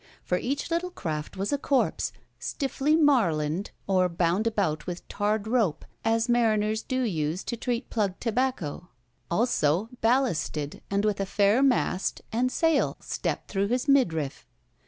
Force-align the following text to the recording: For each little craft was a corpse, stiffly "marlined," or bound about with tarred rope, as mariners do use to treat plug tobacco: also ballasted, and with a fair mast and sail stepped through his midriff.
For 0.23 0.39
each 0.39 0.71
little 0.71 0.89
craft 0.89 1.37
was 1.37 1.53
a 1.53 1.59
corpse, 1.59 2.11
stiffly 2.39 2.95
"marlined," 2.95 3.69
or 3.85 4.09
bound 4.09 4.47
about 4.47 4.87
with 4.87 5.07
tarred 5.07 5.47
rope, 5.47 5.85
as 6.03 6.27
mariners 6.27 6.81
do 6.81 7.03
use 7.03 7.43
to 7.43 7.55
treat 7.55 7.91
plug 7.91 8.19
tobacco: 8.19 8.89
also 9.29 9.89
ballasted, 10.01 10.81
and 10.89 11.05
with 11.05 11.19
a 11.19 11.27
fair 11.27 11.61
mast 11.61 12.21
and 12.31 12.51
sail 12.51 12.97
stepped 12.99 13.51
through 13.51 13.67
his 13.67 13.87
midriff. 13.87 14.47